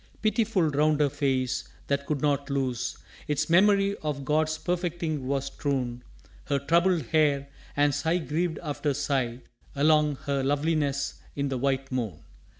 [0.23, 6.01] Pitiful round her face that could not lose Its memory of God's perfecting was strewn
[6.45, 9.41] Her troubled hair, and sigh grieved after sigh
[9.75, 12.23] Along her loveliness in the white moon.